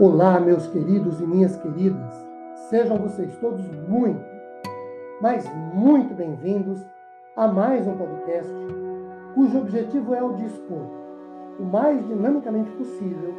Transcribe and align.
Olá, 0.00 0.40
meus 0.40 0.66
queridos 0.66 1.20
e 1.20 1.26
minhas 1.26 1.58
queridas. 1.58 2.26
Sejam 2.70 2.96
vocês 2.96 3.36
todos 3.36 3.62
muito, 3.86 4.24
mas 5.20 5.46
muito 5.74 6.14
bem-vindos 6.14 6.82
a 7.36 7.46
mais 7.46 7.86
um 7.86 7.94
podcast 7.94 8.50
cujo 9.34 9.58
objetivo 9.58 10.14
é 10.14 10.22
o 10.22 10.32
de 10.32 10.46
expor 10.46 10.86
o 11.58 11.64
mais 11.64 12.02
dinamicamente 12.06 12.70
possível 12.70 13.34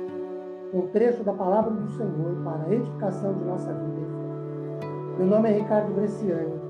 um 0.72 0.86
trecho 0.90 1.24
da 1.24 1.34
palavra 1.34 1.72
do 1.72 1.90
Senhor 1.94 2.44
para 2.44 2.64
a 2.66 2.72
edificação 2.72 3.34
de 3.34 3.44
nossa 3.44 3.74
vida. 3.74 4.08
Meu 5.18 5.26
nome 5.26 5.50
é 5.50 5.54
Ricardo 5.54 5.96
Bresciani 5.96 6.62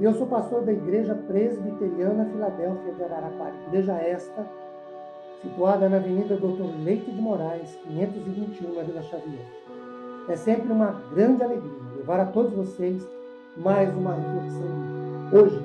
e 0.00 0.04
eu 0.04 0.12
sou 0.12 0.26
pastor 0.26 0.66
da 0.66 0.72
Igreja 0.74 1.14
Presbiteriana 1.14 2.26
Filadélfia 2.26 2.92
de 2.92 3.02
Araraquara. 3.02 3.54
Igreja 3.68 3.94
esta 3.94 4.46
situada 5.42 5.88
na 5.88 5.96
Avenida 5.96 6.36
Doutor 6.36 6.70
Leite 6.82 7.10
de 7.10 7.20
Moraes, 7.20 7.76
521, 7.84 8.74
na 8.74 8.82
Vila 8.82 9.02
Xavier. 9.02 9.46
É 10.28 10.36
sempre 10.36 10.72
uma 10.72 11.02
grande 11.12 11.42
alegria 11.42 11.84
levar 11.96 12.20
a 12.20 12.26
todos 12.26 12.52
vocês 12.52 13.06
mais 13.56 13.94
uma 13.94 14.14
reflexão. 14.14 14.68
Hoje, 15.32 15.60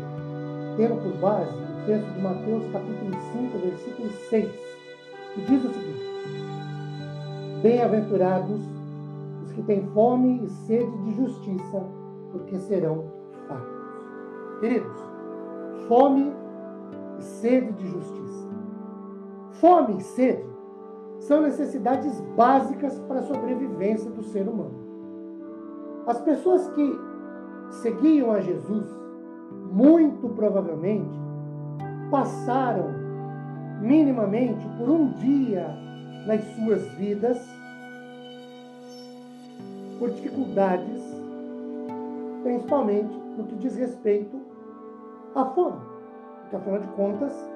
tendo 0.76 1.02
por 1.02 1.14
base 1.20 1.52
o 1.52 1.86
texto 1.86 2.14
de 2.14 2.22
Mateus, 2.22 2.64
capítulo 2.72 3.12
5, 3.34 3.58
versículo 3.58 4.10
6, 4.30 4.50
que 5.34 5.42
diz 5.42 5.64
o 5.64 5.74
seguinte: 5.74 6.10
Bem-aventurados 7.62 8.60
os 9.46 9.52
que 9.54 9.62
têm 9.64 9.86
fome 9.94 10.44
e 10.44 10.50
sede 10.50 10.98
de 11.04 11.16
justiça, 11.16 11.84
porque 12.32 12.58
serão 12.60 13.06
fartos. 13.48 14.60
Queridos, 14.60 14.98
fome 15.88 16.34
e 17.18 17.24
sede 17.24 17.72
de 17.74 17.88
justiça 17.88 18.49
Fome 19.60 19.98
e 19.98 20.02
sede 20.02 20.46
são 21.20 21.42
necessidades 21.42 22.20
básicas 22.36 22.98
para 23.08 23.20
a 23.20 23.24
sobrevivência 23.24 24.10
do 24.10 24.24
ser 24.24 24.48
humano. 24.48 24.80
As 26.08 26.22
pessoas 26.22 26.68
que 26.70 27.00
seguiam 27.70 28.32
a 28.32 28.40
Jesus, 28.40 28.88
muito 29.72 30.30
provavelmente, 30.30 31.20
passaram 32.10 32.88
minimamente 33.82 34.66
por 34.78 34.90
um 34.90 35.12
dia 35.12 35.68
nas 36.26 36.42
suas 36.56 36.88
vidas 36.94 37.38
por 40.00 40.10
dificuldades, 40.12 41.04
principalmente 42.44 43.14
no 43.38 43.44
que 43.44 43.56
diz 43.56 43.76
respeito 43.76 44.40
à 45.36 45.46
fome. 45.46 45.82
Porque, 46.42 46.56
afinal 46.56 46.80
de 46.80 46.88
contas, 46.88 47.50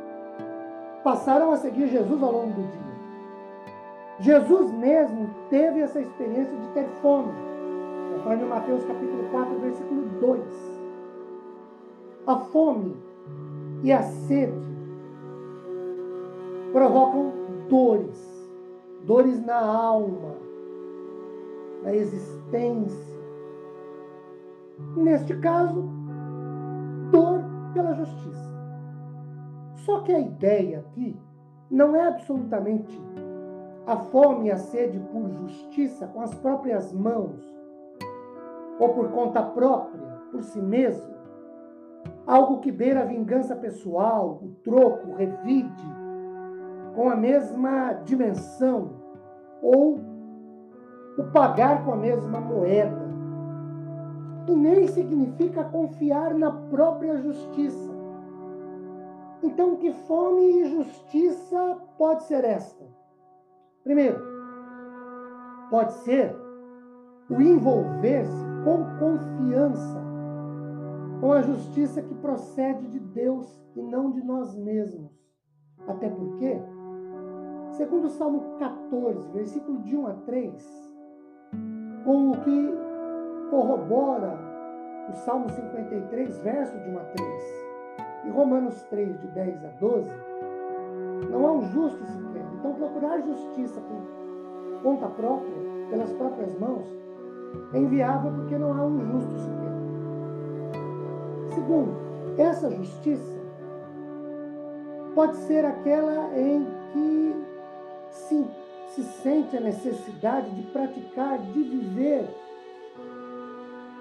passaram 1.03 1.51
a 1.51 1.57
seguir 1.57 1.87
Jesus 1.87 2.23
ao 2.23 2.31
longo 2.31 2.53
do 2.53 2.71
dia. 2.71 2.93
Jesus 4.19 4.71
mesmo 4.71 5.29
teve 5.49 5.81
essa 5.81 5.99
experiência 5.99 6.55
de 6.55 6.67
ter 6.69 6.87
fome. 7.01 7.31
Conforme 8.15 8.45
Mateus 8.45 8.85
capítulo 8.85 9.29
4, 9.31 9.59
versículo 9.59 10.01
2. 10.21 10.81
A 12.27 12.37
fome 12.37 12.95
e 13.83 13.91
a 13.91 14.01
sede 14.01 14.73
provocam 16.71 17.33
dores, 17.67 18.49
dores 19.05 19.43
na 19.45 19.59
alma, 19.59 20.35
na 21.83 21.93
existência. 21.93 23.13
Neste 24.95 25.35
caso, 25.35 25.83
dor 27.11 27.43
pela 27.73 27.93
justiça. 27.93 28.52
Só 29.75 30.01
que 30.01 30.13
a 30.13 30.19
ideia 30.19 30.79
aqui 30.79 31.17
não 31.69 31.95
é 31.95 32.07
absolutamente 32.07 33.01
a 33.85 33.97
fome 33.97 34.47
e 34.47 34.51
a 34.51 34.57
sede 34.57 34.99
por 35.11 35.29
justiça 35.29 36.07
com 36.07 36.21
as 36.21 36.33
próprias 36.35 36.93
mãos 36.93 37.41
ou 38.79 38.89
por 38.89 39.09
conta 39.09 39.41
própria, 39.41 40.01
por 40.31 40.43
si 40.43 40.61
mesmo. 40.61 41.13
Algo 42.25 42.59
que 42.59 42.71
beira 42.71 43.01
a 43.01 43.05
vingança 43.05 43.55
pessoal, 43.55 44.39
o 44.41 44.49
troco, 44.63 45.09
o 45.09 45.15
revide, 45.15 45.95
com 46.95 47.09
a 47.09 47.15
mesma 47.15 47.93
dimensão, 48.05 48.91
ou 49.61 49.99
o 51.17 51.23
pagar 51.31 51.83
com 51.85 51.93
a 51.93 51.97
mesma 51.97 52.39
moeda. 52.39 53.03
E 54.47 54.55
nem 54.55 54.87
significa 54.87 55.63
confiar 55.63 56.33
na 56.33 56.51
própria 56.51 57.17
justiça 57.17 57.92
então, 59.43 59.75
que 59.75 59.91
fome 59.91 60.61
e 60.61 60.65
justiça 60.65 61.77
pode 61.97 62.23
ser 62.23 62.43
esta? 62.43 62.83
Primeiro, 63.83 64.19
pode 65.69 65.93
ser 66.03 66.35
o 67.29 67.41
envolver-se 67.41 68.45
com 68.63 68.85
confiança 68.97 70.03
com 71.23 71.31
a 71.31 71.41
justiça 71.41 72.01
que 72.01 72.13
procede 72.15 72.85
de 72.87 72.99
Deus 72.99 73.47
e 73.77 73.81
não 73.81 74.11
de 74.11 74.21
nós 74.21 74.53
mesmos. 74.57 75.09
Até 75.87 76.09
porque, 76.09 76.61
segundo 77.77 78.07
o 78.07 78.09
Salmo 78.09 78.57
14, 78.59 79.31
versículo 79.31 79.79
de 79.83 79.95
1 79.95 80.07
a 80.07 80.13
3, 80.15 80.93
com 82.03 82.31
o 82.31 82.41
que 82.41 82.73
corrobora 83.49 84.37
o 85.09 85.13
Salmo 85.13 85.47
53, 85.47 86.41
verso 86.41 86.77
de 86.79 86.89
1 86.89 86.99
a 86.99 87.03
3, 87.05 87.43
e 88.25 88.29
Romanos 88.29 88.81
3, 88.83 89.19
de 89.19 89.27
10 89.27 89.65
a 89.65 89.67
12, 89.79 90.11
não 91.29 91.47
há 91.47 91.51
um 91.51 91.63
justo 91.71 92.03
sequer. 92.05 92.45
Então, 92.53 92.73
procurar 92.73 93.21
justiça 93.21 93.81
por 93.81 94.81
conta 94.81 95.07
própria, 95.07 95.53
pelas 95.89 96.11
próprias 96.13 96.57
mãos, 96.59 96.85
é 97.73 97.79
inviável 97.79 98.31
porque 98.31 98.57
não 98.57 98.73
há 98.73 98.85
um 98.85 98.99
justo 99.11 99.37
sequer. 99.37 99.63
Segundo, 101.53 101.95
essa 102.37 102.69
justiça 102.71 103.41
pode 105.13 105.37
ser 105.37 105.65
aquela 105.65 106.37
em 106.37 106.65
que 106.91 107.35
sim, 108.09 108.47
se 108.87 109.03
sente 109.03 109.55
a 109.57 109.61
necessidade 109.61 110.49
de 110.51 110.63
praticar, 110.63 111.37
de 111.39 111.63
viver 111.63 112.27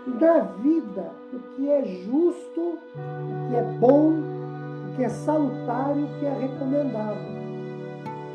da 0.06 0.40
vida 0.40 1.10
o 1.32 1.38
que 1.54 1.70
é 1.70 1.84
justo, 1.84 2.60
o 2.60 3.48
que 3.48 3.56
é 3.56 3.62
bom, 3.78 4.10
o 4.10 4.96
que 4.96 5.04
é 5.04 5.08
salutário, 5.08 6.04
o 6.04 6.18
que 6.18 6.26
é 6.26 6.32
recomendável. 6.32 7.32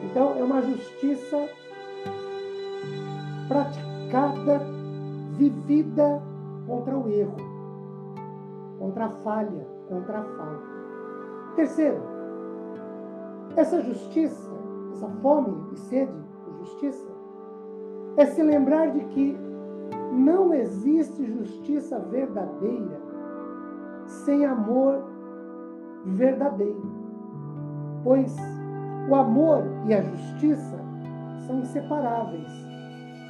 Então, 0.04 0.36
é 0.38 0.44
uma 0.44 0.62
justiça 0.62 1.50
praticada, 3.48 4.62
vivida 5.38 6.22
contra 6.66 6.98
o 6.98 7.08
erro, 7.10 7.36
contra 8.80 9.06
a 9.06 9.10
falha, 9.10 9.68
contra 9.88 10.20
a 10.20 10.24
falta. 10.24 10.78
Terceiro, 11.56 12.02
essa 13.56 13.82
justiça, 13.82 14.52
essa 14.94 15.08
fome 15.22 15.74
e 15.74 15.78
sede 15.78 16.14
por 16.44 16.58
justiça, 16.66 17.08
é 18.18 18.26
se 18.26 18.42
lembrar 18.42 18.92
de 18.92 19.02
que 19.06 19.47
não 20.18 20.54
existe 20.54 21.26
justiça 21.26 22.00
verdadeira 22.00 23.00
sem 24.08 24.46
amor 24.46 25.04
verdadeiro, 26.06 26.82
pois 28.04 28.36
o 29.10 29.16
amor 29.16 29.64
e 29.88 29.94
a 29.94 30.02
justiça 30.02 30.78
são 31.46 31.60
inseparáveis, 31.60 32.52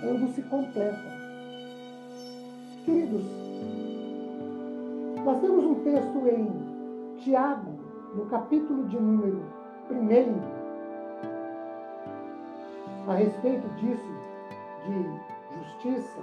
ambos 0.03 0.31
se 0.31 0.41
completam. 0.43 1.17
Queridos, 2.85 3.25
nós 5.25 5.41
temos 5.41 5.65
um 5.65 5.75
texto 5.83 6.27
em 6.27 6.49
Tiago, 7.17 7.73
no 8.15 8.25
capítulo 8.27 8.85
de 8.85 8.97
número 8.97 9.41
1, 9.91 10.67
a 13.11 13.15
respeito 13.15 13.67
disso, 13.75 14.13
de 14.85 15.27
justiça, 15.57 16.19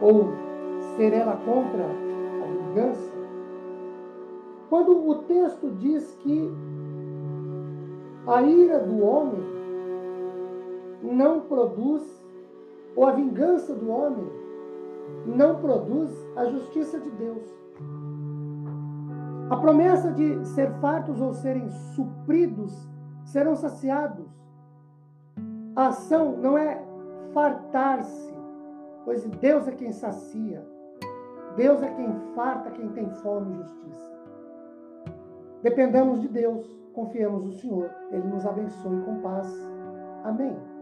ou 0.00 0.32
ser 0.96 1.12
ela 1.12 1.36
contra 1.36 1.84
a 1.84 2.68
vingança? 2.68 3.12
Quando 4.68 5.08
o 5.08 5.14
texto 5.22 5.70
diz 5.78 6.16
que 6.20 6.50
a 8.26 8.42
ira 8.42 8.80
do 8.80 9.04
homem 9.04 9.44
não 11.02 11.40
produz, 11.40 12.02
ou 12.96 13.06
a 13.06 13.12
vingança 13.12 13.74
do 13.74 13.90
homem 13.90 14.26
não 15.26 15.56
produz 15.56 16.10
a 16.36 16.46
justiça 16.46 16.98
de 16.98 17.10
Deus. 17.10 17.42
A 19.50 19.56
promessa 19.56 20.10
de 20.10 20.44
ser 20.46 20.70
fartos 20.80 21.20
ou 21.20 21.32
serem 21.34 21.68
supridos, 21.94 22.72
serão 23.24 23.54
saciados. 23.54 24.26
A 25.76 25.88
ação 25.88 26.36
não 26.36 26.56
é 26.56 26.82
fartar-se, 27.32 28.32
pois 29.04 29.24
Deus 29.24 29.68
é 29.68 29.72
quem 29.72 29.92
sacia, 29.92 30.64
Deus 31.56 31.82
é 31.82 31.88
quem 31.88 32.12
farta 32.34 32.70
quem 32.70 32.88
tem 32.90 33.08
fome 33.10 33.52
e 33.54 33.62
justiça. 33.62 34.14
Dependamos 35.62 36.20
de 36.20 36.28
Deus, 36.28 36.66
confiemos 36.92 37.44
no 37.44 37.52
Senhor, 37.52 37.90
Ele 38.10 38.26
nos 38.26 38.44
abençoe 38.44 39.00
com 39.02 39.20
paz. 39.20 39.48
Amém. 40.24 40.73